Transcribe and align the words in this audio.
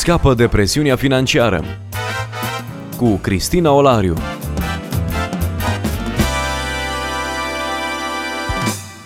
Scapă 0.00 0.34
de 0.34 0.48
presiunea 0.48 0.96
financiară 0.96 1.64
cu 2.96 3.06
Cristina 3.08 3.70
Olariu. 3.70 4.14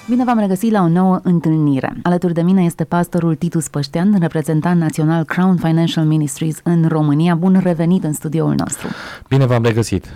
Bine 0.09 0.25
v-am 0.25 0.39
regăsit 0.39 0.73
la 0.73 0.81
o 0.81 0.89
nouă 0.89 1.21
întâlnire. 1.23 1.97
Alături 2.03 2.35
de 2.35 2.43
mine 2.43 2.63
este 2.63 2.85
pastorul 2.85 3.35
Titus 3.35 3.69
Păștean, 3.69 4.17
reprezentant 4.21 4.81
național 4.81 5.25
Crown 5.25 5.57
Financial 5.57 6.05
Ministries 6.05 6.61
în 6.63 6.89
România. 6.89 7.35
Bun 7.35 7.61
revenit 7.63 8.05
în 8.05 8.13
studioul 8.13 8.55
nostru. 8.57 8.89
Bine 9.29 9.47
v-am 9.47 9.63
regăsit. 9.63 10.07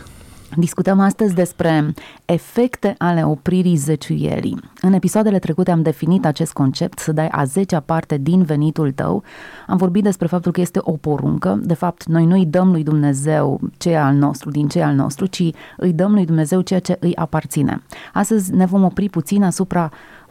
Discutăm 0.56 1.00
astăzi 1.00 1.34
despre 1.34 1.94
efecte 2.24 2.94
ale 2.98 3.24
opririi 3.24 3.76
zeciuierii. 3.76 4.60
În 4.80 4.92
episoadele 4.92 5.38
trecute 5.38 5.70
am 5.70 5.82
definit 5.82 6.24
acest 6.24 6.52
concept, 6.52 6.98
să 6.98 7.12
dai 7.12 7.28
a 7.28 7.44
zecea 7.44 7.80
parte 7.80 8.16
din 8.16 8.42
venitul 8.42 8.92
tău. 8.92 9.22
Am 9.66 9.76
vorbit 9.76 10.02
despre 10.02 10.26
faptul 10.26 10.52
că 10.52 10.60
este 10.60 10.78
o 10.82 10.92
poruncă. 10.92 11.60
De 11.62 11.74
fapt, 11.74 12.04
noi 12.04 12.24
nu 12.24 12.34
îi 12.34 12.46
dăm 12.46 12.70
lui 12.70 12.82
Dumnezeu 12.82 13.60
ce 13.76 13.96
al 13.96 14.14
nostru, 14.14 14.50
din 14.50 14.68
ce 14.68 14.82
al 14.82 14.94
nostru, 14.94 15.26
ci 15.26 15.42
îi 15.76 15.92
dăm 15.92 16.12
lui 16.12 16.24
Dumnezeu 16.26 16.60
ceea 16.60 16.80
ce 16.80 16.96
îi 17.00 17.16
aparține. 17.16 17.82
Astăzi 18.12 18.54
ne 18.54 18.66
vom 18.66 18.84
opri 18.84 19.08
puțin 19.08 19.42
asupra 19.42 19.90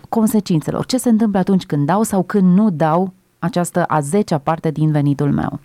consecințelor. 0.10 0.86
Ce 0.86 0.98
se 0.98 1.10
întâmplă 1.10 1.40
atunci 1.40 1.66
când 1.66 1.86
dau 1.86 2.04
sau 2.04 2.24
când 2.24 2.58
nu 2.58 2.70
dau 2.70 3.13
această 3.40 3.84
a 3.84 3.99
zecea 3.99 4.38
parte 4.38 4.72
din 4.72 4.91
venitul 4.91 5.32
meu? 5.32 5.60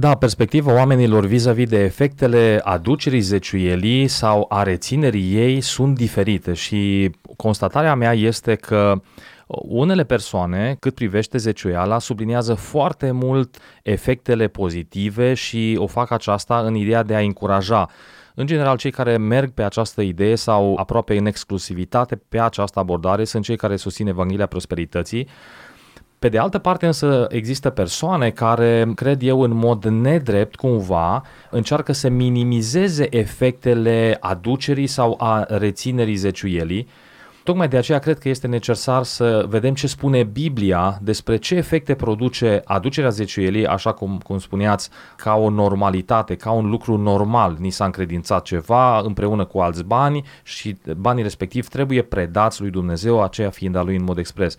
Da, 0.00 0.14
perspectiva 0.14 0.72
oamenilor 0.74 1.26
vis-a-vis 1.26 1.68
de 1.68 1.78
efectele 1.84 2.60
aducerii 2.64 3.20
zeciuielii 3.20 4.08
sau 4.08 4.46
a 4.48 4.62
reținerii 4.62 5.34
ei 5.34 5.60
sunt 5.60 5.94
diferite 5.94 6.52
și 6.52 7.10
constatarea 7.36 7.94
mea 7.94 8.12
este 8.12 8.54
că 8.54 9.00
unele 9.46 10.04
persoane, 10.04 10.76
cât 10.80 10.94
privește 10.94 11.38
zeciuiala, 11.38 11.98
subliniază 11.98 12.54
foarte 12.54 13.10
mult 13.10 13.56
efectele 13.82 14.48
pozitive 14.48 15.34
și 15.34 15.76
o 15.78 15.86
fac 15.86 16.10
aceasta 16.10 16.58
în 16.58 16.74
ideea 16.74 17.02
de 17.02 17.14
a 17.14 17.20
încuraja. 17.20 17.88
În 18.34 18.46
general, 18.46 18.76
cei 18.76 18.90
care 18.90 19.16
merg 19.16 19.50
pe 19.50 19.62
această 19.62 20.02
idee 20.02 20.34
sau 20.34 20.76
aproape 20.76 21.16
în 21.16 21.26
exclusivitate 21.26 22.16
pe 22.28 22.40
această 22.40 22.78
abordare 22.78 23.24
sunt 23.24 23.44
cei 23.44 23.56
care 23.56 23.76
susțin 23.76 24.06
Evanghelia 24.06 24.46
Prosperității, 24.46 25.28
pe 26.18 26.28
de 26.28 26.38
altă 26.38 26.58
parte 26.58 26.86
însă 26.86 27.26
există 27.30 27.70
persoane 27.70 28.30
care, 28.30 28.92
cred 28.94 29.22
eu, 29.22 29.40
în 29.40 29.54
mod 29.54 29.84
nedrept 29.84 30.54
cumva, 30.54 31.22
încearcă 31.50 31.92
să 31.92 32.08
minimizeze 32.08 33.16
efectele 33.16 34.16
aducerii 34.20 34.86
sau 34.86 35.14
a 35.18 35.44
reținerii 35.48 36.14
zeciuielii, 36.14 36.88
Tocmai 37.48 37.68
de 37.68 37.76
aceea 37.76 37.98
cred 37.98 38.18
că 38.18 38.28
este 38.28 38.46
necesar 38.46 39.02
să 39.02 39.44
vedem 39.48 39.74
ce 39.74 39.86
spune 39.86 40.22
Biblia 40.22 40.98
despre 41.02 41.36
ce 41.36 41.54
efecte 41.54 41.94
produce 41.94 42.62
aducerea 42.64 43.10
zeciuielii, 43.10 43.66
așa 43.66 43.92
cum, 43.92 44.20
cum 44.24 44.38
spuneați, 44.38 44.90
ca 45.16 45.34
o 45.34 45.50
normalitate, 45.50 46.34
ca 46.34 46.50
un 46.50 46.70
lucru 46.70 46.96
normal. 46.96 47.56
Ni 47.58 47.70
s-a 47.70 47.84
încredințat 47.84 48.42
ceva 48.42 48.98
împreună 48.98 49.44
cu 49.44 49.58
alți 49.58 49.84
bani 49.84 50.24
și 50.42 50.76
banii 50.96 51.22
respectiv 51.22 51.68
trebuie 51.68 52.02
predați 52.02 52.60
lui 52.60 52.70
Dumnezeu, 52.70 53.22
aceea 53.22 53.50
fiind 53.50 53.76
a 53.76 53.82
lui 53.82 53.96
în 53.96 54.04
mod 54.04 54.18
expres. 54.18 54.56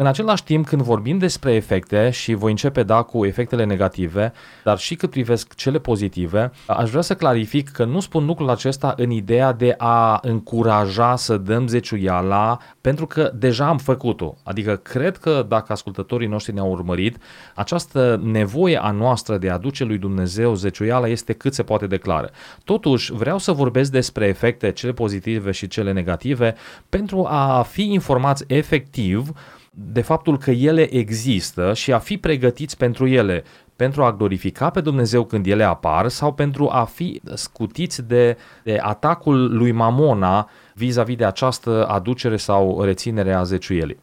În 0.00 0.06
același 0.06 0.44
timp, 0.44 0.66
când 0.66 0.82
vorbim 0.82 1.18
despre 1.18 1.54
efecte 1.54 2.10
și 2.10 2.34
voi 2.34 2.50
începe 2.50 2.82
da 2.82 3.02
cu 3.02 3.24
efectele 3.24 3.64
negative, 3.64 4.32
dar 4.64 4.78
și 4.78 4.94
cât 4.94 5.10
privesc 5.10 5.54
cele 5.54 5.78
pozitive, 5.78 6.50
aș 6.66 6.90
vrea 6.90 7.02
să 7.02 7.14
clarific 7.14 7.68
că 7.68 7.84
nu 7.84 8.00
spun 8.00 8.26
lucrul 8.26 8.50
acesta 8.50 8.94
în 8.96 9.10
ideea 9.10 9.52
de 9.52 9.74
a 9.78 10.18
încuraja 10.22 11.16
să 11.16 11.36
dăm 11.36 11.66
zeciuiala, 11.66 12.58
pentru 12.80 13.06
că 13.06 13.30
deja 13.34 13.66
am 13.66 13.78
făcut-o. 13.78 14.36
Adică 14.42 14.76
cred 14.76 15.16
că 15.16 15.44
dacă 15.48 15.72
ascultătorii 15.72 16.28
noștri 16.28 16.54
ne-au 16.54 16.70
urmărit, 16.70 17.16
această 17.54 18.20
nevoie 18.22 18.76
a 18.82 18.90
noastră 18.90 19.38
de 19.38 19.50
a 19.50 19.54
aduce 19.54 19.84
lui 19.84 19.98
Dumnezeu 19.98 20.54
zeciuiala 20.54 21.08
este 21.08 21.32
cât 21.32 21.54
se 21.54 21.62
poate 21.62 21.86
declară. 21.86 22.30
Totuși, 22.64 23.12
vreau 23.12 23.38
să 23.38 23.52
vorbesc 23.52 23.90
despre 23.90 24.26
efecte, 24.26 24.72
cele 24.72 24.92
pozitive 24.92 25.50
și 25.50 25.68
cele 25.68 25.92
negative, 25.92 26.54
pentru 26.88 27.26
a 27.28 27.62
fi 27.62 27.92
informați 27.92 28.44
efectiv 28.46 29.32
de 29.70 30.00
faptul 30.00 30.38
că 30.38 30.50
ele 30.50 30.94
există 30.94 31.74
și 31.74 31.92
a 31.92 31.98
fi 31.98 32.16
pregătiți 32.16 32.76
pentru 32.76 33.06
ele, 33.06 33.44
pentru 33.76 34.04
a 34.04 34.12
glorifica 34.12 34.70
pe 34.70 34.80
Dumnezeu 34.80 35.24
când 35.24 35.46
ele 35.46 35.64
apar 35.64 36.08
sau 36.08 36.32
pentru 36.32 36.68
a 36.72 36.84
fi 36.84 37.20
scutiți 37.34 38.02
de, 38.02 38.36
de 38.64 38.78
atacul 38.82 39.56
lui 39.56 39.72
Mamona 39.72 40.48
vis-a-vis 40.74 41.16
de 41.16 41.24
această 41.24 41.86
aducere 41.86 42.36
sau 42.36 42.82
reținere 42.82 43.32
a 43.32 43.42
zeciuielii. 43.42 43.98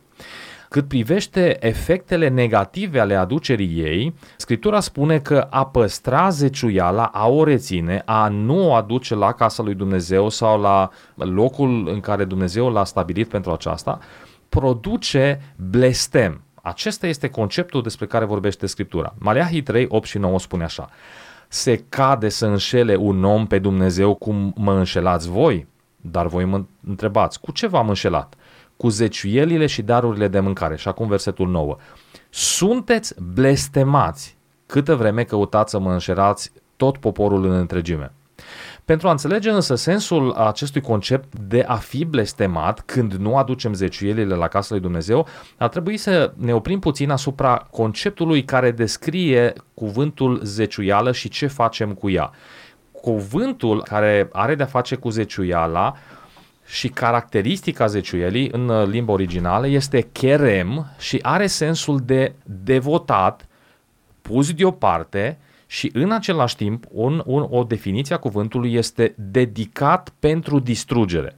Cât 0.70 0.88
privește 0.88 1.58
efectele 1.66 2.28
negative 2.28 3.00
ale 3.00 3.16
aducerii 3.16 3.80
ei, 3.80 4.14
Scriptura 4.38 4.80
spune 4.80 5.20
că 5.20 5.48
a 5.50 5.66
păstra 5.66 6.30
zeciuiala, 6.30 7.06
a 7.06 7.28
o 7.28 7.44
reține, 7.44 8.02
a 8.06 8.28
nu 8.28 8.68
o 8.68 8.74
aduce 8.74 9.16
la 9.16 9.31
casa 9.31 9.64
lui 9.64 9.74
Dumnezeu 9.74 10.30
sau 10.30 10.62
la 10.62 10.90
locul 11.16 11.88
în 11.88 12.00
care 12.00 12.24
Dumnezeu 12.24 12.72
l-a 12.72 12.84
stabilit 12.84 13.28
pentru 13.28 13.52
aceasta, 13.52 14.00
produce 14.50 15.53
blestem. 15.69 16.41
Acesta 16.61 17.07
este 17.07 17.29
conceptul 17.29 17.81
despre 17.81 18.06
care 18.06 18.25
vorbește 18.25 18.66
Scriptura. 18.66 19.13
Maleahii 19.17 19.61
3, 19.61 19.85
8 19.89 20.07
și 20.07 20.17
9 20.17 20.39
spune 20.39 20.63
așa. 20.63 20.89
Se 21.47 21.83
cade 21.89 22.29
să 22.29 22.45
înșele 22.45 22.95
un 22.95 23.23
om 23.23 23.47
pe 23.47 23.59
Dumnezeu 23.59 24.16
cum 24.16 24.53
mă 24.57 24.73
înșelați 24.73 25.29
voi? 25.29 25.67
Dar 25.95 26.28
voi 26.28 26.45
mă 26.45 26.63
întrebați, 26.88 27.39
cu 27.39 27.51
ce 27.51 27.67
v-am 27.67 27.88
înșelat? 27.88 28.35
Cu 28.78 28.89
zeciuielile 28.89 29.66
și 29.66 29.81
darurile 29.81 30.28
de 30.28 30.39
mâncare. 30.39 30.75
Și 30.75 30.88
acum 30.88 31.07
versetul 31.07 31.47
9. 31.47 31.77
Sunteți 32.29 33.16
blestemați 33.33 34.38
câtă 34.66 34.95
vreme 34.95 35.23
căutați 35.23 35.72
să 35.72 35.79
mă 35.79 35.91
înșelați 35.91 36.51
tot 36.75 36.97
poporul 36.97 37.45
în 37.45 37.51
întregime. 37.51 38.12
Pentru 38.85 39.07
a 39.07 39.12
înțelege 39.12 39.50
însă 39.50 39.75
sensul 39.75 40.31
acestui 40.31 40.81
concept 40.81 41.38
de 41.40 41.63
a 41.68 41.75
fi 41.75 42.06
blestemat 42.06 42.79
când 42.79 43.13
nu 43.13 43.38
aducem 43.38 43.73
zeciuielile 43.73 44.35
la 44.35 44.47
casa 44.47 44.68
lui 44.69 44.79
Dumnezeu, 44.79 45.28
ar 45.57 45.69
trebui 45.69 45.97
să 45.97 46.34
ne 46.35 46.53
oprim 46.53 46.79
puțin 46.79 47.09
asupra 47.09 47.68
conceptului 47.72 48.44
care 48.44 48.72
descrie 48.72 49.53
cuvântul 49.74 50.40
zeciuială 50.44 51.12
și 51.12 51.29
ce 51.29 51.47
facem 51.47 51.94
cu 51.94 52.09
ea. 52.09 52.31
Cuvântul 52.91 53.84
care 53.84 54.29
are 54.31 54.56
de-a 54.56 54.66
face 54.66 54.95
cu 54.95 55.09
zeciuiala 55.09 55.95
și 56.66 56.90
caracteristica 56.90 57.85
zeciuielii 57.85 58.50
în 58.51 58.90
limba 58.90 59.12
originală 59.12 59.68
este 59.68 60.07
kerem 60.12 60.85
și 60.97 61.19
are 61.22 61.47
sensul 61.47 62.00
de 62.03 62.34
devotat, 62.44 63.47
pus 64.22 64.53
deoparte, 64.53 65.38
și 65.68 65.90
în 65.94 66.12
același 66.12 66.56
timp 66.56 66.86
un, 66.92 67.24
un, 67.26 67.48
o 67.50 67.64
definiție 67.64 68.16
a 68.16 68.20
cuvântului 68.20 68.74
este 68.74 69.14
dedicat 69.18 70.14
pentru 70.20 70.59
distrugere. 70.59 71.38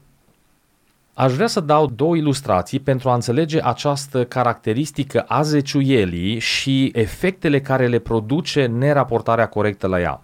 Aș 1.14 1.34
vrea 1.34 1.48
să 1.48 1.60
dau 1.60 1.88
două 1.88 2.16
ilustrații 2.16 2.80
pentru 2.80 3.10
a 3.10 3.14
înțelege 3.14 3.60
această 3.64 4.26
caracteristică 4.26 5.22
a 5.22 5.42
zeciuielii 5.42 6.40
și 6.40 6.92
efectele 6.94 7.62
care 7.62 7.88
le 7.88 8.00
produce 8.00 8.66
neraportarea 8.66 9.48
corectă 9.48 9.88
la 9.88 10.00
ea. 10.00 10.22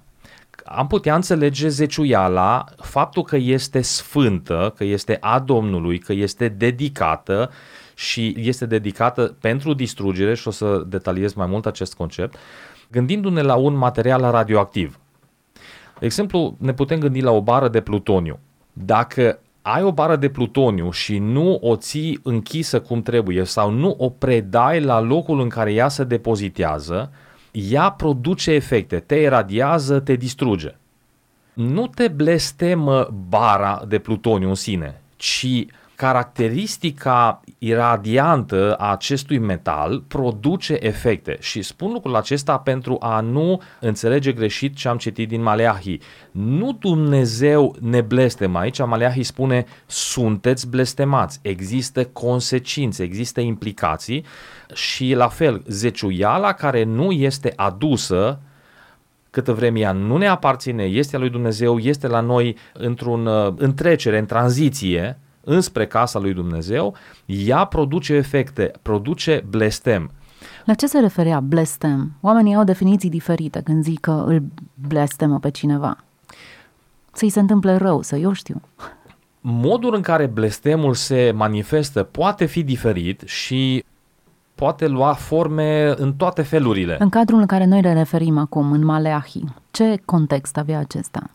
Am 0.66 0.88
putea 0.88 1.16
înțelege 1.16 1.68
zeciuiala, 1.68 2.66
faptul 2.78 3.24
că 3.24 3.36
este 3.36 3.82
sfântă, 3.82 4.74
că 4.76 4.84
este 4.84 5.18
a 5.20 5.40
Domnului, 5.40 6.00
că 6.00 6.14
este 6.14 6.48
dedicată 6.48 7.52
și 7.96 8.36
este 8.38 8.66
dedicată 8.66 9.36
pentru 9.42 9.74
distrugere 9.74 10.36
și 10.36 10.48
o 10.48 10.52
să 10.52 10.84
detaliez 10.88 11.34
mai 11.34 11.48
mult 11.48 11.66
acest 11.66 11.94
concept, 11.94 12.36
gândindu-ne 12.92 13.42
la 13.42 13.56
un 13.56 13.76
material 13.76 14.22
radioactiv. 14.32 15.00
De 16.00 16.06
exemplu, 16.06 16.56
ne 16.60 16.74
putem 16.74 17.00
gândi 17.00 17.22
la 17.22 17.32
o 17.32 17.42
bară 17.42 17.68
de 17.68 17.82
plutoniu. 17.82 18.40
Dacă 18.74 19.40
ai 19.62 19.84
o 19.84 19.92
bară 19.92 20.16
de 20.16 20.30
plutoniu 20.30 20.92
și 20.92 21.18
nu 21.18 21.60
o 21.62 21.76
ții 21.76 22.20
închisă 22.24 22.82
cum 22.82 23.02
trebuie 23.02 23.44
sau 23.44 23.72
nu 23.72 23.96
o 23.98 24.10
predai 24.10 24.82
la 24.82 25.00
locul 25.00 25.40
în 25.40 25.50
care 25.50 25.74
ea 25.74 25.88
se 25.88 26.04
depozitează, 26.04 27.12
ea 27.52 27.92
produce 27.92 28.52
efecte, 28.52 29.00
te 29.00 29.16
iradiază, 29.16 30.00
te 30.00 30.16
distruge. 30.16 30.76
Nu 31.54 31.88
te 31.88 32.08
blestemă 32.08 33.14
bara 33.30 33.84
de 33.88 34.00
plutoniu 34.00 34.48
în 34.48 34.56
sine, 34.56 35.02
ci 35.16 35.66
caracteristica 36.04 37.42
iradiantă 37.58 38.74
a 38.74 38.92
acestui 38.92 39.38
metal 39.38 40.04
produce 40.08 40.78
efecte 40.80 41.38
și 41.40 41.62
spun 41.62 41.92
lucrul 41.92 42.16
acesta 42.16 42.58
pentru 42.58 42.98
a 43.00 43.20
nu 43.20 43.62
înțelege 43.80 44.32
greșit 44.32 44.76
ce 44.76 44.88
am 44.88 44.98
citit 44.98 45.28
din 45.28 45.42
Maleahi. 45.42 46.00
Nu 46.32 46.78
Dumnezeu 46.80 47.76
ne 47.80 48.02
blestemă, 48.02 48.60
aici 48.60 48.86
Maleahi 48.86 49.24
spune 49.24 49.66
sunteți 49.86 50.70
blestemați, 50.70 51.40
există 51.42 52.06
consecințe, 52.06 53.04
există 53.04 53.42
implicații 53.42 54.26
și 54.74 55.14
la 55.14 55.28
fel 55.28 55.64
zeciuiala 55.68 56.54
care 56.54 56.84
nu 56.84 57.12
este 57.12 57.54
adusă 57.56 58.40
câtă 59.30 59.54
vreme 59.54 59.80
ea 59.80 59.92
nu 59.92 60.18
ne 60.18 60.28
aparține, 60.28 60.84
este 60.84 61.16
a 61.16 61.20
lui 61.20 61.30
Dumnezeu, 61.30 61.78
este 61.78 62.08
la 62.08 62.20
noi 62.20 62.58
într-un 62.74 63.26
uh, 63.26 63.54
întrecere, 63.58 64.18
în 64.18 64.26
tranziție, 64.26 65.18
înspre 65.44 65.88
casa 65.88 66.20
lui 66.20 66.34
Dumnezeu, 66.34 66.96
ea 67.26 67.66
produce 67.66 68.14
efecte, 68.14 68.72
produce 68.82 69.46
blestem. 69.50 70.12
La 70.66 70.74
ce 70.74 70.88
se 70.88 71.00
referea 71.00 71.40
blestem? 71.40 72.12
Oamenii 72.22 72.56
au 72.56 72.64
definiții 72.64 73.10
diferite 73.10 73.62
când 73.62 73.84
zic 73.84 74.00
că 74.00 74.24
îl 74.28 74.44
blestemă 74.88 75.40
pe 75.40 75.50
cineva. 75.50 75.98
Să-i 77.12 77.30
se 77.30 77.40
întâmple 77.40 77.76
rău, 77.76 78.02
să 78.02 78.16
eu 78.16 78.32
știu. 78.32 78.62
Modul 79.42 79.96
în 79.96 80.02
care 80.02 80.26
blestemul 80.26 80.94
se 80.94 81.32
manifestă 81.36 82.04
poate 82.04 82.46
fi 82.46 82.64
diferit 82.64 83.22
și 83.26 83.84
poate 84.56 84.88
lua 84.88 85.14
forme 85.14 85.94
în 85.98 86.14
toate 86.14 86.42
felurile. 86.42 86.96
În 87.00 87.10
cadrul 87.10 87.40
în 87.40 87.46
care 87.46 87.66
noi 87.66 87.82
ne 87.82 87.94
referim 87.94 88.38
acum, 88.38 88.72
în 88.72 88.86
Maleahi, 88.86 89.44
ce 89.72 90.02
context 90.06 90.58
avea 90.58 90.80
acesta? 90.80 91.30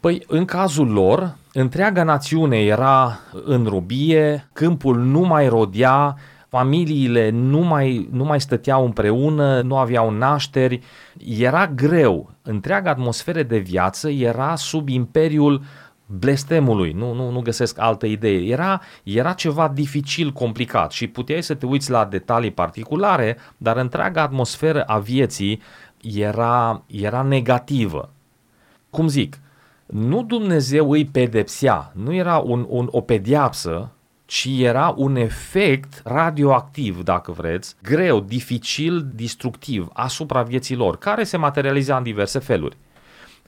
Păi, 0.00 0.24
în 0.26 0.44
cazul 0.44 0.88
lor, 0.88 1.36
întreaga 1.52 2.02
națiune 2.02 2.58
era 2.58 3.18
în 3.44 3.64
robie, 3.64 4.48
câmpul 4.52 4.98
nu 4.98 5.20
mai 5.20 5.48
rodea, 5.48 6.16
familiile 6.48 7.30
nu 7.30 7.60
mai, 7.60 8.08
nu 8.10 8.24
mai 8.24 8.40
stăteau 8.40 8.84
împreună, 8.84 9.60
nu 9.60 9.76
aveau 9.76 10.10
nașteri, 10.10 10.80
era 11.38 11.66
greu. 11.66 12.30
Întreaga 12.42 12.90
atmosferă 12.90 13.42
de 13.42 13.58
viață 13.58 14.10
era 14.10 14.56
sub 14.56 14.88
imperiul 14.88 15.62
blestemului, 16.06 16.92
nu, 16.92 17.14
nu, 17.14 17.30
nu 17.30 17.40
găsesc 17.40 17.78
altă 17.78 18.06
idee. 18.06 18.40
Era, 18.40 18.80
era 19.02 19.32
ceva 19.32 19.68
dificil, 19.68 20.30
complicat 20.30 20.90
și 20.90 21.06
puteai 21.06 21.42
să 21.42 21.54
te 21.54 21.66
uiți 21.66 21.90
la 21.90 22.04
detalii 22.04 22.50
particulare, 22.50 23.36
dar 23.56 23.76
întreaga 23.76 24.22
atmosferă 24.22 24.82
a 24.82 24.98
vieții 24.98 25.60
era, 26.00 26.82
era 26.86 27.22
negativă. 27.22 28.10
Cum 28.90 29.08
zic, 29.08 29.40
nu 29.92 30.22
Dumnezeu 30.22 30.90
îi 30.90 31.04
pedepsea, 31.04 31.92
nu 31.94 32.14
era 32.14 32.38
un, 32.38 32.66
un, 32.68 32.88
o 32.90 33.00
pediapsă, 33.00 33.90
ci 34.24 34.48
era 34.58 34.94
un 34.96 35.16
efect 35.16 36.00
radioactiv, 36.04 37.02
dacă 37.02 37.32
vreți, 37.32 37.74
greu, 37.82 38.20
dificil, 38.20 39.06
destructiv 39.14 39.88
asupra 39.92 40.42
vieții 40.42 40.76
lor, 40.76 40.98
care 40.98 41.24
se 41.24 41.36
materializa 41.36 41.96
în 41.96 42.02
diverse 42.02 42.38
feluri. 42.38 42.76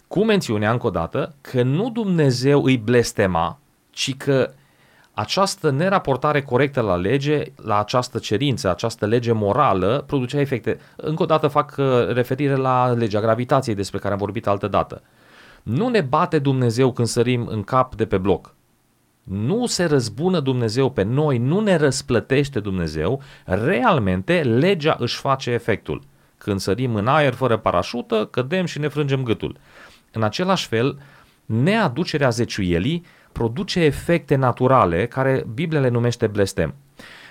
Cu 0.08 0.24
mențiunea, 0.24 0.70
încă 0.70 0.86
o 0.86 0.90
dată, 0.90 1.34
că 1.40 1.62
nu 1.62 1.90
Dumnezeu 1.90 2.64
îi 2.64 2.76
blestema, 2.76 3.58
ci 3.90 4.16
că 4.16 4.50
această 5.12 5.70
neraportare 5.70 6.42
corectă 6.42 6.80
la 6.80 6.96
lege, 6.96 7.42
la 7.56 7.78
această 7.78 8.18
cerință, 8.18 8.70
această 8.70 9.06
lege 9.06 9.32
morală, 9.32 10.04
producea 10.06 10.40
efecte. 10.40 10.80
Încă 10.96 11.22
o 11.22 11.26
dată 11.26 11.48
fac 11.48 11.74
uh, 11.78 11.86
referire 12.08 12.54
la 12.54 12.86
legea 12.86 13.20
gravitației 13.20 13.74
despre 13.74 13.98
care 13.98 14.12
am 14.12 14.18
vorbit 14.18 14.46
altă 14.46 14.68
dată. 14.68 15.02
Nu 15.64 15.88
ne 15.88 16.00
bate 16.00 16.38
Dumnezeu 16.38 16.92
când 16.92 17.08
sărim 17.08 17.46
în 17.46 17.62
cap 17.62 17.94
de 17.94 18.06
pe 18.06 18.18
bloc. 18.18 18.54
Nu 19.22 19.66
se 19.66 19.84
răzbună 19.84 20.40
Dumnezeu 20.40 20.90
pe 20.90 21.02
noi, 21.02 21.38
nu 21.38 21.60
ne 21.60 21.76
răsplătește 21.76 22.60
Dumnezeu, 22.60 23.22
realmente 23.44 24.42
legea 24.42 24.96
își 24.98 25.16
face 25.16 25.50
efectul. 25.50 26.02
Când 26.38 26.60
sărim 26.60 26.94
în 26.94 27.06
aer 27.06 27.32
fără 27.32 27.56
parașută, 27.56 28.28
cădem 28.30 28.64
și 28.64 28.78
ne 28.78 28.88
frângem 28.88 29.22
gâtul. 29.22 29.56
În 30.12 30.22
același 30.22 30.66
fel, 30.66 30.98
neaducerea 31.44 32.30
zeciuielii 32.30 33.04
produce 33.32 33.80
efecte 33.80 34.34
naturale 34.34 35.06
care 35.06 35.46
Biblia 35.54 35.80
le 35.80 35.88
numește 35.88 36.26
blestem. 36.26 36.74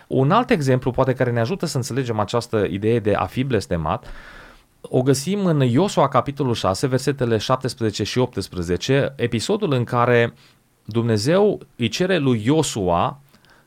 Un 0.08 0.32
alt 0.32 0.50
exemplu, 0.50 0.92
poate 0.92 1.14
care 1.14 1.32
ne 1.32 1.40
ajută 1.40 1.66
să 1.66 1.78
înțelegem 1.78 2.20
această 2.20 2.66
idee 2.70 3.00
de 3.00 3.14
a 3.14 3.26
fi 3.26 3.44
blestemat, 3.44 4.06
o 4.90 5.02
găsim 5.02 5.46
în 5.46 5.60
Iosua, 5.60 6.08
capitolul 6.08 6.54
6, 6.54 6.88
versetele 6.88 7.38
17 7.38 8.04
și 8.04 8.18
18, 8.18 9.14
episodul 9.16 9.74
în 9.74 9.84
care 9.84 10.34
Dumnezeu 10.86 11.60
îi 11.76 11.88
cere 11.88 12.18
lui 12.18 12.42
Iosua 12.46 13.20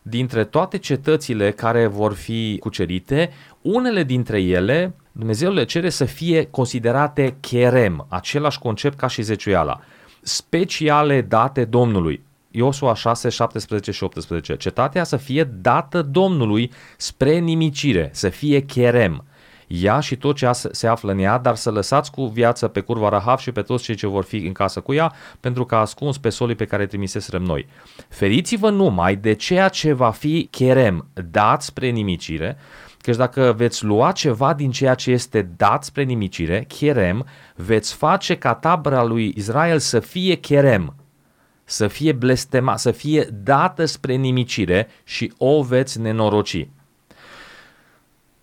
dintre 0.03 0.45
toate 0.45 0.79
cetățile 0.79 1.51
care 1.51 1.87
vor 1.87 2.13
fi 2.13 2.57
cucerite, 2.61 3.31
unele 3.63 4.03
dintre 4.03 4.41
ele, 4.41 4.95
Dumnezeu 5.13 5.53
le 5.53 5.65
cere 5.65 5.91
să 5.91 6.05
fie 6.05 6.45
considerate 6.45 7.37
cherem, 7.41 8.07
același 8.09 8.59
concept 8.59 8.99
ca 8.99 9.07
și 9.07 9.23
zeciuiala, 9.23 9.81
speciale 10.23 11.21
date 11.21 11.65
Domnului. 11.65 12.25
Iosua 12.51 12.95
6, 12.95 13.29
17 13.29 13.91
și 13.91 14.03
18. 14.03 14.57
Cetatea 14.57 15.05
să 15.05 15.17
fie 15.17 15.45
dată 15.45 16.03
Domnului 16.03 16.73
spre 16.97 17.39
nimicire, 17.39 18.11
să 18.13 18.29
fie 18.29 18.61
cherem 18.61 19.25
ea 19.67 20.01
și 20.01 20.17
tot 20.17 20.37
ce 20.37 20.51
se 20.53 20.87
află 20.87 21.13
în 21.13 21.19
ea, 21.19 21.39
dar 21.39 21.55
să 21.55 21.71
lăsați 21.71 22.11
cu 22.11 22.27
viață 22.27 22.69
pe 22.69 22.81
curva 22.81 23.09
Rahav 23.09 23.39
și 23.39 23.53
pe 23.53 23.63
toți 23.63 23.85
cei 23.85 23.95
ce 23.95 24.07
vor 24.07 24.25
fi 24.25 24.37
în 24.37 24.53
casă 24.53 24.81
cu 24.81 24.93
ea, 24.93 25.13
pentru 25.41 25.65
că 25.65 25.75
a 25.75 25.79
ascuns 25.79 26.19
pe 26.19 26.29
solii 26.29 26.55
pe 26.55 26.65
care 26.65 26.87
trimiseserăm 26.87 27.43
noi. 27.43 27.67
Feriți-vă 28.09 28.71
numai 28.71 29.17
de 29.17 29.33
ceea 29.33 29.69
ce 29.69 29.93
va 29.93 30.11
fi 30.11 30.49
cherem, 30.51 31.07
dat 31.31 31.63
spre 31.63 31.89
nimicire, 31.89 32.57
Căci 33.07 33.17
dacă 33.17 33.55
veți 33.57 33.85
lua 33.85 34.13
ceva 34.13 34.55
din 34.55 34.71
ceea 34.71 34.95
ce 34.95 35.11
este 35.11 35.51
dat 35.57 35.85
spre 35.85 36.03
nimicire, 36.03 36.65
cherem, 36.69 37.27
veți 37.55 37.95
face 37.95 38.37
ca 38.37 38.55
tabra 38.55 39.05
lui 39.05 39.33
Israel 39.37 39.79
să 39.79 40.01
fie 40.01 40.35
cherem, 40.35 40.95
să 41.65 41.89
fie 41.89 42.13
blestema, 42.13 42.77
să 42.77 42.91
fie 42.91 43.29
dată 43.43 43.85
spre 43.85 44.15
nimicire 44.15 44.89
și 45.05 45.33
o 45.39 45.63
veți 45.63 46.01
nenoroci. 46.01 46.69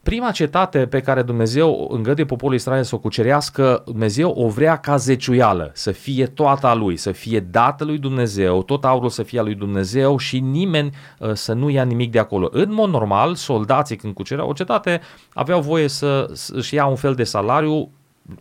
Prima 0.03 0.31
cetate 0.31 0.87
pe 0.87 0.99
care 0.99 1.21
Dumnezeu 1.21 1.87
îngăduie 1.91 2.25
poporul 2.25 2.55
Israel 2.55 2.83
să 2.83 2.95
o 2.95 2.97
cucerească, 2.97 3.81
Dumnezeu 3.85 4.31
o 4.31 4.47
vrea 4.47 4.77
ca 4.77 4.97
zeciuială, 4.97 5.71
să 5.73 5.91
fie 5.91 6.25
toată 6.25 6.67
a 6.67 6.73
lui, 6.73 6.97
să 6.97 7.11
fie 7.11 7.39
dată 7.39 7.83
lui 7.83 7.97
Dumnezeu, 7.97 8.63
tot 8.63 8.85
aurul 8.85 9.09
să 9.09 9.23
fie 9.23 9.39
a 9.39 9.43
lui 9.43 9.55
Dumnezeu 9.55 10.17
și 10.17 10.39
nimeni 10.39 10.91
uh, 11.19 11.33
să 11.33 11.53
nu 11.53 11.69
ia 11.69 11.83
nimic 11.83 12.11
de 12.11 12.19
acolo. 12.19 12.49
În 12.51 12.73
mod 12.73 12.89
normal, 12.89 13.35
soldații 13.35 13.95
când 13.95 14.13
cucereau 14.13 14.49
o 14.49 14.53
cetate 14.53 15.01
aveau 15.33 15.61
voie 15.61 15.87
să 15.87 16.33
își 16.47 16.75
ia 16.75 16.85
un 16.85 16.95
fel 16.95 17.15
de 17.15 17.23
salariu 17.23 17.89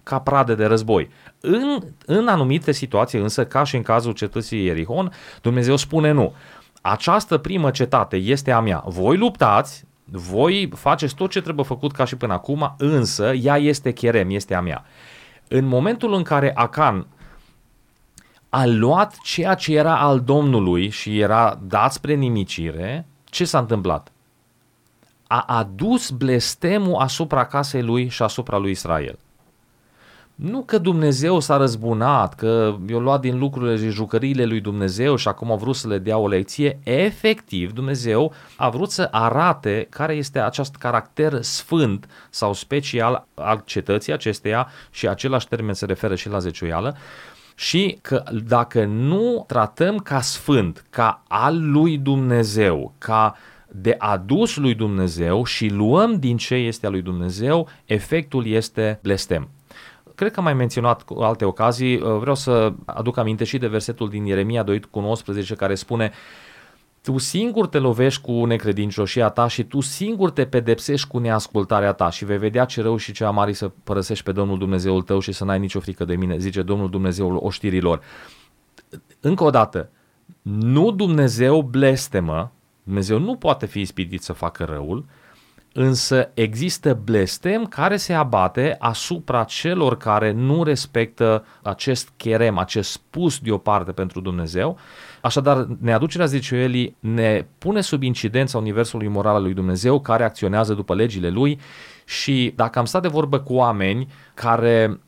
ca 0.02 0.18
pradă 0.18 0.54
de 0.54 0.64
război. 0.64 1.10
În, 1.40 1.78
în 2.06 2.28
anumite 2.28 2.72
situații 2.72 3.18
însă, 3.18 3.44
ca 3.44 3.64
și 3.64 3.76
în 3.76 3.82
cazul 3.82 4.12
cetății 4.12 4.64
Ierihon, 4.64 5.12
Dumnezeu 5.42 5.76
spune 5.76 6.10
nu. 6.10 6.32
Această 6.80 7.38
primă 7.38 7.70
cetate 7.70 8.16
este 8.16 8.50
a 8.50 8.60
mea. 8.60 8.82
Voi 8.86 9.16
luptați, 9.16 9.84
voi 10.04 10.70
faceți 10.74 11.14
tot 11.14 11.30
ce 11.30 11.40
trebuie 11.40 11.64
făcut 11.64 11.92
ca 11.92 12.04
și 12.04 12.16
până 12.16 12.32
acum, 12.32 12.74
însă 12.78 13.32
ea 13.32 13.56
este 13.56 13.92
cherem, 13.92 14.30
este 14.30 14.54
a 14.54 14.60
mea. 14.60 14.84
În 15.48 15.64
momentul 15.64 16.14
în 16.14 16.22
care 16.22 16.52
Acan 16.54 17.06
a 18.48 18.66
luat 18.66 19.18
ceea 19.22 19.54
ce 19.54 19.76
era 19.76 19.98
al 19.98 20.20
Domnului 20.20 20.88
și 20.88 21.20
era 21.20 21.60
dat 21.62 21.92
spre 21.92 22.14
nimicire, 22.14 23.06
ce 23.24 23.44
s-a 23.44 23.58
întâmplat? 23.58 24.12
A 25.26 25.40
adus 25.40 26.10
blestemul 26.10 26.94
asupra 26.94 27.46
casei 27.46 27.82
lui 27.82 28.08
și 28.08 28.22
asupra 28.22 28.56
lui 28.56 28.70
Israel. 28.70 29.18
Nu 30.42 30.62
că 30.62 30.78
Dumnezeu 30.78 31.40
s-a 31.40 31.56
răzbunat, 31.56 32.34
că 32.34 32.76
i-a 32.88 32.98
luat 32.98 33.20
din 33.20 33.38
lucrurile 33.38 33.76
și 33.76 33.88
jucăriile 33.88 34.44
lui 34.44 34.60
Dumnezeu 34.60 35.16
și 35.16 35.28
acum 35.28 35.52
a 35.52 35.54
vrut 35.54 35.76
să 35.76 35.88
le 35.88 35.98
dea 35.98 36.18
o 36.18 36.28
lecție. 36.28 36.78
Efectiv, 36.82 37.72
Dumnezeu 37.72 38.32
a 38.56 38.68
vrut 38.68 38.90
să 38.90 39.08
arate 39.10 39.86
care 39.90 40.14
este 40.14 40.38
acest 40.38 40.76
caracter 40.76 41.42
sfânt 41.42 42.08
sau 42.30 42.52
special 42.52 43.26
al 43.34 43.62
cetății 43.64 44.12
acesteia 44.12 44.68
și 44.90 45.08
același 45.08 45.48
termen 45.48 45.74
se 45.74 45.86
referă 45.86 46.14
și 46.14 46.28
la 46.28 46.38
zeciuială 46.38 46.96
și 47.54 47.98
că 48.00 48.22
dacă 48.44 48.84
nu 48.84 49.44
tratăm 49.46 49.96
ca 49.96 50.20
sfânt, 50.20 50.84
ca 50.90 51.22
al 51.28 51.70
lui 51.70 51.98
Dumnezeu, 51.98 52.94
ca 52.98 53.36
de 53.68 53.94
adus 53.98 54.56
lui 54.56 54.74
Dumnezeu 54.74 55.44
și 55.44 55.68
luăm 55.68 56.18
din 56.18 56.36
ce 56.36 56.54
este 56.54 56.86
al 56.86 56.92
lui 56.92 57.02
Dumnezeu, 57.02 57.68
efectul 57.84 58.46
este 58.46 58.98
blestem 59.02 59.48
cred 60.22 60.34
că 60.34 60.40
am 60.40 60.44
mai 60.44 60.54
menționat 60.54 61.02
cu 61.02 61.20
alte 61.20 61.44
ocazii, 61.44 62.00
uh, 62.00 62.16
vreau 62.18 62.34
să 62.34 62.72
aduc 62.84 63.16
aminte 63.16 63.44
și 63.44 63.58
de 63.58 63.66
versetul 63.66 64.08
din 64.08 64.24
Ieremia 64.24 64.62
2 64.62 64.80
cu 64.80 65.00
19 65.00 65.54
care 65.54 65.74
spune 65.74 66.12
tu 67.02 67.18
singur 67.18 67.66
te 67.66 67.78
lovești 67.78 68.20
cu 68.20 68.44
necredincioșia 68.44 69.28
ta 69.28 69.48
și 69.48 69.64
tu 69.64 69.80
singur 69.80 70.30
te 70.30 70.44
pedepsești 70.44 71.08
cu 71.08 71.18
neascultarea 71.18 71.92
ta 71.92 72.10
și 72.10 72.24
vei 72.24 72.38
vedea 72.38 72.64
ce 72.64 72.82
rău 72.82 72.96
și 72.96 73.12
ce 73.12 73.24
amari 73.24 73.52
să 73.52 73.70
părăsești 73.84 74.24
pe 74.24 74.32
Domnul 74.32 74.58
Dumnezeul 74.58 75.02
tău 75.02 75.18
și 75.18 75.32
să 75.32 75.44
n-ai 75.44 75.58
nicio 75.58 75.80
frică 75.80 76.04
de 76.04 76.16
mine, 76.16 76.38
zice 76.38 76.62
Domnul 76.62 76.90
Dumnezeul 76.90 77.36
oștirilor. 77.40 78.00
Încă 79.20 79.44
o 79.44 79.50
dată, 79.50 79.90
nu 80.42 80.90
Dumnezeu 80.90 81.62
blestemă, 81.62 82.52
Dumnezeu 82.82 83.18
nu 83.18 83.36
poate 83.36 83.66
fi 83.66 83.80
ispitit 83.80 84.22
să 84.22 84.32
facă 84.32 84.64
răul, 84.64 85.04
însă 85.72 86.30
există 86.34 87.00
blestem 87.04 87.64
care 87.66 87.96
se 87.96 88.12
abate 88.12 88.76
asupra 88.78 89.44
celor 89.44 89.96
care 89.96 90.32
nu 90.32 90.62
respectă 90.62 91.44
acest 91.62 92.12
cherem, 92.16 92.58
acest 92.58 92.90
spus 92.90 93.38
deoparte 93.38 93.92
pentru 93.92 94.20
Dumnezeu. 94.20 94.78
Așadar, 95.20 95.66
neaducerea 95.80 96.26
zeciuielii 96.26 96.96
ne 97.00 97.46
pune 97.58 97.80
sub 97.80 98.02
incidența 98.02 98.58
universului 98.58 99.08
moral 99.08 99.34
al 99.34 99.42
lui 99.42 99.54
Dumnezeu 99.54 100.00
care 100.00 100.24
acționează 100.24 100.74
după 100.74 100.94
legile 100.94 101.28
lui 101.28 101.60
și 102.04 102.52
dacă 102.56 102.78
am 102.78 102.84
stat 102.84 103.02
de 103.02 103.08
vorbă 103.08 103.40
cu 103.40 103.54
oameni 103.54 104.08
care 104.34 105.00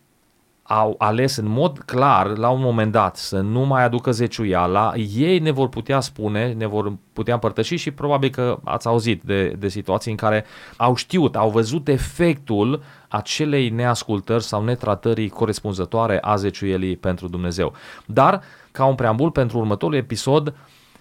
au 0.66 0.94
ales 0.99 1.37
în 1.37 1.49
mod 1.49 1.78
clar 1.78 2.26
la 2.26 2.50
un 2.50 2.61
moment 2.61 2.92
dat 2.92 3.16
să 3.16 3.40
nu 3.40 3.61
mai 3.61 3.85
aducă 3.85 4.11
zeciuiala, 4.11 4.92
ei 5.16 5.38
ne 5.38 5.50
vor 5.50 5.68
putea 5.68 6.00
spune, 6.00 6.52
ne 6.52 6.66
vor 6.66 6.92
putea 7.12 7.35
împărtăși 7.35 7.76
și 7.76 7.90
probabil 7.90 8.30
că 8.30 8.59
ați 8.64 8.87
auzit 8.87 9.23
de, 9.23 9.49
de 9.49 9.68
situații 9.68 10.11
în 10.11 10.16
care 10.16 10.44
au 10.76 10.94
știut, 10.94 11.37
au 11.37 11.50
văzut 11.50 11.88
efectul 11.88 12.83
acelei 13.09 13.68
neascultări 13.68 14.42
sau 14.42 14.64
netratării 14.64 15.28
corespunzătoare 15.28 16.18
a 16.21 16.37
zeciuielii 16.37 16.97
pentru 16.97 17.28
Dumnezeu. 17.28 17.73
Dar, 18.06 18.42
ca 18.73 18.85
un 18.85 18.94
preambul 18.94 19.30
pentru 19.30 19.59
următorul 19.59 19.97
episod, 19.97 20.54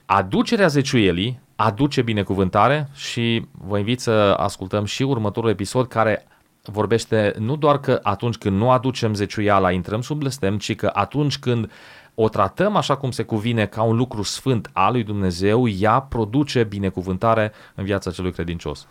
aducerea 0.05 0.67
zeciuielii 0.67 1.39
aduce 1.55 2.01
binecuvântare 2.01 2.89
și 2.95 3.45
vă 3.51 3.77
invit 3.77 3.99
să 3.99 4.35
ascultăm 4.37 4.85
și 4.85 5.03
următorul 5.03 5.49
episod 5.49 5.87
care 5.87 6.25
vorbește 6.71 7.33
nu 7.39 7.55
doar 7.55 7.79
că 7.79 7.99
atunci 8.03 8.37
când 8.37 8.57
nu 8.57 8.69
aducem 8.69 9.13
zeciuiala 9.13 9.71
intrăm 9.71 10.01
sub 10.01 10.17
blestem, 10.17 10.57
ci 10.57 10.75
că 10.75 10.89
atunci 10.93 11.37
când 11.39 11.71
o 12.15 12.29
tratăm 12.29 12.75
așa 12.75 12.95
cum 12.95 13.11
se 13.11 13.23
cuvine 13.23 13.65
ca 13.65 13.81
un 13.81 13.95
lucru 13.95 14.21
sfânt 14.21 14.69
al 14.73 14.91
lui 14.91 15.03
Dumnezeu, 15.03 15.67
ea 15.67 15.99
produce 15.99 16.63
binecuvântare 16.63 17.51
în 17.75 17.83
viața 17.83 18.11
celui 18.11 18.31
credincios. 18.31 18.87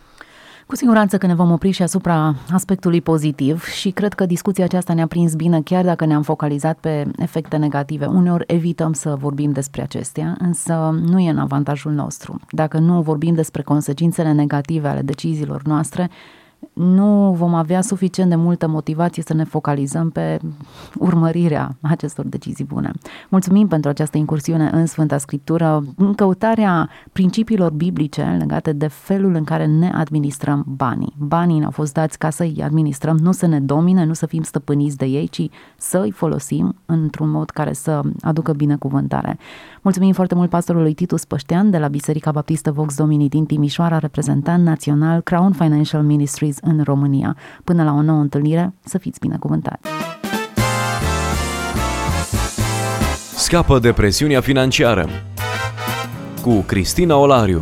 Cu 0.67 0.75
siguranță 0.75 1.17
că 1.17 1.25
ne 1.25 1.33
vom 1.33 1.51
opri 1.51 1.71
și 1.71 1.81
asupra 1.81 2.35
aspectului 2.51 3.01
pozitiv 3.01 3.63
și 3.63 3.89
cred 3.89 4.13
că 4.13 4.25
discuția 4.25 4.63
aceasta 4.63 4.93
ne-a 4.93 5.07
prins 5.07 5.33
bine 5.33 5.61
chiar 5.61 5.83
dacă 5.83 6.05
ne-am 6.05 6.21
focalizat 6.21 6.77
pe 6.77 7.11
efecte 7.17 7.57
negative. 7.57 8.05
Uneori 8.05 8.43
evităm 8.47 8.93
să 8.93 9.15
vorbim 9.15 9.51
despre 9.51 9.81
acestea, 9.81 10.35
însă 10.39 10.99
nu 11.05 11.19
e 11.19 11.29
în 11.29 11.37
avantajul 11.37 11.91
nostru. 11.91 12.39
Dacă 12.49 12.77
nu 12.77 13.01
vorbim 13.01 13.33
despre 13.33 13.61
consecințele 13.61 14.31
negative 14.31 14.87
ale 14.87 15.01
deciziilor 15.01 15.61
noastre, 15.61 16.09
nu 16.73 17.33
vom 17.37 17.53
avea 17.53 17.81
suficient 17.81 18.29
de 18.29 18.35
multă 18.35 18.67
motivație 18.67 19.23
să 19.23 19.33
ne 19.33 19.43
focalizăm 19.43 20.09
pe 20.09 20.39
urmărirea 20.99 21.77
acestor 21.81 22.25
decizii 22.25 22.65
bune. 22.65 22.91
Mulțumim 23.29 23.67
pentru 23.67 23.89
această 23.89 24.17
incursiune 24.17 24.69
în 24.73 24.85
Sfânta 24.85 25.17
Scriptură, 25.17 25.83
în 25.95 26.13
căutarea 26.13 26.89
principiilor 27.11 27.71
biblice 27.71 28.35
legate 28.39 28.73
de 28.73 28.87
felul 28.87 29.35
în 29.35 29.43
care 29.43 29.65
ne 29.65 29.91
administrăm 29.95 30.65
banii. 30.67 31.13
Banii 31.17 31.59
ne-au 31.59 31.71
fost 31.71 31.93
dați 31.93 32.17
ca 32.17 32.29
să-i 32.29 32.61
administrăm, 32.63 33.17
nu 33.17 33.31
să 33.31 33.45
ne 33.45 33.59
domine, 33.59 34.05
nu 34.05 34.13
să 34.13 34.25
fim 34.25 34.41
stăpâniți 34.41 34.97
de 34.97 35.05
ei, 35.05 35.27
ci 35.27 35.49
să 35.77 35.99
îi 35.99 36.11
folosim 36.11 36.75
într-un 36.85 37.29
mod 37.29 37.49
care 37.49 37.73
să 37.73 38.01
aducă 38.21 38.53
binecuvântare. 38.53 39.37
Mulțumim 39.81 40.13
foarte 40.13 40.35
mult 40.35 40.49
pastorului 40.49 40.93
Titus 40.93 41.25
Păștean 41.25 41.69
de 41.69 41.77
la 41.77 41.87
Biserica 41.87 42.31
Baptistă 42.31 42.71
Vox 42.71 42.95
Domini 42.95 43.29
din 43.29 43.45
Timișoara, 43.45 43.97
reprezentant 43.97 44.63
național 44.63 45.21
Crown 45.21 45.51
Financial 45.51 46.03
Ministries 46.03 46.57
în 46.63 46.81
România. 46.83 47.35
Până 47.63 47.83
la 47.83 47.93
o 47.93 48.01
nouă 48.01 48.19
întâlnire, 48.19 48.73
să 48.83 48.97
fiți 48.97 49.19
binecuvântați! 49.19 49.89
Scapă 53.35 53.79
de 53.79 53.91
presiunea 53.91 54.41
financiară 54.41 55.09
cu 56.41 56.53
Cristina 56.59 57.15
Olariu 57.15 57.59